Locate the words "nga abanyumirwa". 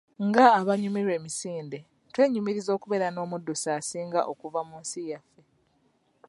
0.27-1.13